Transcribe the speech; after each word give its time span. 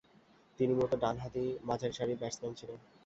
তিনি 0.59 0.71
মূলতঃ 0.73 0.97
ডানহাতি 1.03 1.43
মাঝারীসারির 1.67 2.19
ব্যাটসম্যান 2.21 2.53
ছিলেন। 2.59 2.79